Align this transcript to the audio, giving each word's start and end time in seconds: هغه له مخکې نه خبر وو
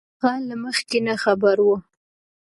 هغه 0.21 0.31
له 0.49 0.55
مخکې 0.63 0.97
نه 1.07 1.13
خبر 1.23 1.57
وو 1.65 1.75